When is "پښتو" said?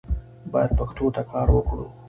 0.79-1.05